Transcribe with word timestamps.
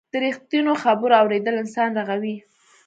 د 0.13 0.13
رښتینو 0.25 0.73
خبرو 0.83 1.13
اورېدل 1.21 1.55
انسان 1.63 1.89
رغوي. 1.99 2.35